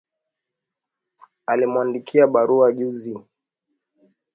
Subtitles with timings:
[1.47, 3.19] Alimwandikia barua juzi